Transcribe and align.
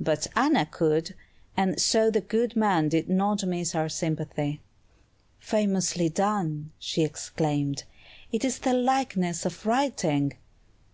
But 0.00 0.28
Anna 0.34 0.64
could, 0.64 1.14
and 1.58 1.78
so 1.78 2.10
the 2.10 2.22
good 2.22 2.56
man 2.56 2.88
did 2.88 3.10
not 3.10 3.44
miss 3.44 3.74
our 3.74 3.90
sympathy. 3.90 4.62
"Famously 5.40 6.08
done!" 6.08 6.70
she 6.78 7.02
exclaimed; 7.04 7.84
"it 8.32 8.46
is 8.46 8.60
the 8.60 8.72
likeness 8.72 9.44
of 9.44 9.66
writing." 9.66 10.36